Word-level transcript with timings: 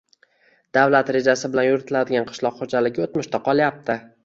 avlat 0.83 1.11
rejasi 1.15 1.51
bilan 1.57 1.69
yuritiladigan 1.69 2.27
qishloq 2.33 2.59
xo‘jaligi 2.65 3.07
o‘tmishda 3.07 3.45
qolyapti 3.51 4.01